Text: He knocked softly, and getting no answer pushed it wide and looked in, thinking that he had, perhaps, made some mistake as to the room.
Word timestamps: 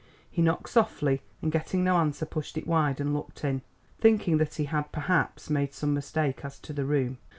He 0.31 0.41
knocked 0.41 0.69
softly, 0.71 1.21
and 1.43 1.51
getting 1.51 1.83
no 1.83 1.97
answer 1.97 2.25
pushed 2.25 2.57
it 2.57 2.65
wide 2.65 2.99
and 2.99 3.13
looked 3.13 3.43
in, 3.45 3.61
thinking 3.99 4.37
that 4.39 4.55
he 4.55 4.65
had, 4.65 4.91
perhaps, 4.91 5.47
made 5.47 5.73
some 5.75 5.93
mistake 5.93 6.43
as 6.43 6.57
to 6.61 6.73
the 6.73 6.85
room. 6.85 7.19